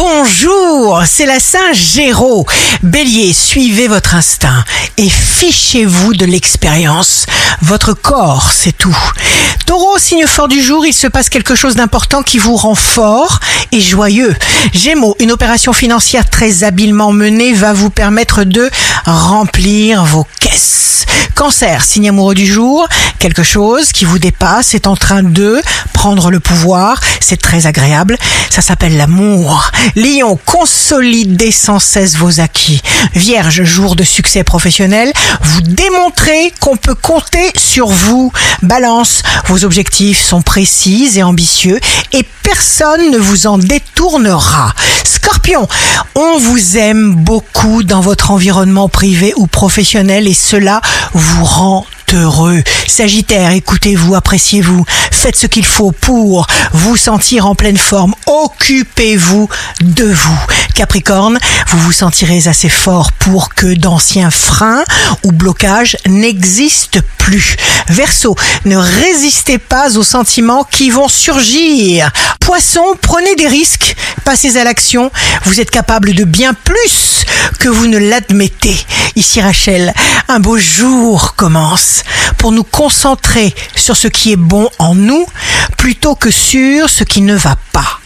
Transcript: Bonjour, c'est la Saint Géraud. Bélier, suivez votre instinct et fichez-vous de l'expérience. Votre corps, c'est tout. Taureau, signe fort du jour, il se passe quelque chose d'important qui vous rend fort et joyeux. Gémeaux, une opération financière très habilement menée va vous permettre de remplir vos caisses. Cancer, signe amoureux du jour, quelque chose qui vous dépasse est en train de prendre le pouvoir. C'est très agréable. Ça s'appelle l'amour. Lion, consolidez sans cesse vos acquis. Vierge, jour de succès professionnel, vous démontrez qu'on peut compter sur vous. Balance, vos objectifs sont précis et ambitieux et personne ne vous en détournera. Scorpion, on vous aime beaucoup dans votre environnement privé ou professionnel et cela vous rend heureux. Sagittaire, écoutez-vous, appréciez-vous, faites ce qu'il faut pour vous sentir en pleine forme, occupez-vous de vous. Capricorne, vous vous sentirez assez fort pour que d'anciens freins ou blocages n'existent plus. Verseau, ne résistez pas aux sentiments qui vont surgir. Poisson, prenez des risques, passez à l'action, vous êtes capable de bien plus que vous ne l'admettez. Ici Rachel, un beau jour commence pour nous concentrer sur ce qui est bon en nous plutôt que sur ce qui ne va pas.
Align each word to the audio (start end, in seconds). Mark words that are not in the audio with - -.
Bonjour, 0.00 1.02
c'est 1.06 1.26
la 1.26 1.40
Saint 1.40 1.72
Géraud. 1.72 2.46
Bélier, 2.84 3.32
suivez 3.32 3.88
votre 3.88 4.14
instinct 4.14 4.64
et 4.96 5.08
fichez-vous 5.10 6.14
de 6.14 6.24
l'expérience. 6.24 7.26
Votre 7.62 7.94
corps, 7.94 8.52
c'est 8.54 8.78
tout. 8.78 8.96
Taureau, 9.66 9.98
signe 9.98 10.28
fort 10.28 10.46
du 10.46 10.62
jour, 10.62 10.86
il 10.86 10.92
se 10.92 11.08
passe 11.08 11.28
quelque 11.28 11.56
chose 11.56 11.74
d'important 11.74 12.22
qui 12.22 12.38
vous 12.38 12.54
rend 12.54 12.76
fort 12.76 13.40
et 13.72 13.80
joyeux. 13.80 14.34
Gémeaux, 14.72 15.16
une 15.20 15.32
opération 15.32 15.72
financière 15.72 16.28
très 16.28 16.64
habilement 16.64 17.12
menée 17.12 17.52
va 17.52 17.72
vous 17.72 17.90
permettre 17.90 18.44
de 18.44 18.70
remplir 19.04 20.04
vos 20.04 20.26
caisses. 20.40 21.06
Cancer, 21.34 21.84
signe 21.84 22.08
amoureux 22.08 22.34
du 22.34 22.46
jour, 22.46 22.88
quelque 23.20 23.44
chose 23.44 23.92
qui 23.92 24.04
vous 24.04 24.18
dépasse 24.18 24.74
est 24.74 24.88
en 24.88 24.96
train 24.96 25.22
de 25.22 25.62
prendre 25.92 26.32
le 26.32 26.40
pouvoir. 26.40 27.00
C'est 27.20 27.40
très 27.40 27.66
agréable. 27.66 28.18
Ça 28.50 28.60
s'appelle 28.60 28.96
l'amour. 28.96 29.70
Lion, 29.94 30.36
consolidez 30.44 31.52
sans 31.52 31.78
cesse 31.78 32.16
vos 32.16 32.40
acquis. 32.40 32.82
Vierge, 33.14 33.62
jour 33.62 33.94
de 33.94 34.02
succès 34.02 34.42
professionnel, 34.42 35.12
vous 35.42 35.60
démontrez 35.60 36.52
qu'on 36.58 36.76
peut 36.76 36.96
compter 36.96 37.52
sur 37.56 37.86
vous. 37.86 38.32
Balance, 38.62 39.22
vos 39.46 39.64
objectifs 39.64 40.20
sont 40.20 40.42
précis 40.42 41.10
et 41.14 41.22
ambitieux 41.22 41.78
et 42.12 42.24
personne 42.48 43.10
ne 43.10 43.18
vous 43.18 43.46
en 43.46 43.58
détournera. 43.58 44.72
Scorpion, 45.04 45.68
on 46.14 46.38
vous 46.38 46.78
aime 46.78 47.14
beaucoup 47.14 47.82
dans 47.82 48.00
votre 48.00 48.30
environnement 48.30 48.88
privé 48.88 49.34
ou 49.36 49.46
professionnel 49.46 50.26
et 50.26 50.32
cela 50.32 50.80
vous 51.12 51.44
rend 51.44 51.84
heureux. 52.14 52.62
Sagittaire, 52.86 53.52
écoutez-vous, 53.52 54.14
appréciez-vous, 54.14 54.84
faites 55.10 55.36
ce 55.36 55.46
qu'il 55.46 55.64
faut 55.64 55.92
pour 55.92 56.46
vous 56.72 56.96
sentir 56.96 57.46
en 57.46 57.54
pleine 57.54 57.76
forme, 57.76 58.14
occupez-vous 58.26 59.48
de 59.80 60.04
vous. 60.04 60.38
Capricorne, 60.74 61.38
vous 61.68 61.78
vous 61.78 61.92
sentirez 61.92 62.46
assez 62.46 62.68
fort 62.68 63.12
pour 63.12 63.54
que 63.54 63.74
d'anciens 63.74 64.30
freins 64.30 64.84
ou 65.24 65.32
blocages 65.32 65.96
n'existent 66.06 67.00
plus. 67.18 67.56
Verseau, 67.88 68.36
ne 68.64 68.76
résistez 68.76 69.58
pas 69.58 69.96
aux 69.96 70.04
sentiments 70.04 70.64
qui 70.64 70.90
vont 70.90 71.08
surgir. 71.08 72.10
Poisson, 72.40 72.84
prenez 73.02 73.34
des 73.34 73.48
risques, 73.48 73.96
passez 74.24 74.56
à 74.56 74.64
l'action, 74.64 75.10
vous 75.44 75.60
êtes 75.60 75.70
capable 75.70 76.14
de 76.14 76.24
bien 76.24 76.54
plus 76.54 77.24
que 77.58 77.68
vous 77.68 77.86
ne 77.86 77.98
l'admettez. 77.98 78.76
Ici 79.16 79.40
Rachel, 79.40 79.92
un 80.28 80.40
beau 80.40 80.58
jour 80.58 81.34
commence 81.36 81.97
pour 82.38 82.52
nous 82.52 82.64
concentrer 82.64 83.54
sur 83.74 83.96
ce 83.96 84.08
qui 84.08 84.32
est 84.32 84.36
bon 84.36 84.68
en 84.78 84.94
nous 84.94 85.26
plutôt 85.76 86.14
que 86.14 86.30
sur 86.30 86.88
ce 86.88 87.04
qui 87.04 87.22
ne 87.22 87.34
va 87.34 87.56
pas. 87.72 87.97